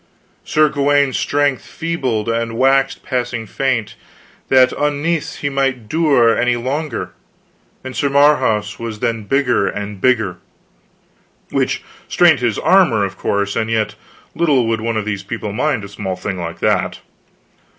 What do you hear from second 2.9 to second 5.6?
passing faint, that unnethes he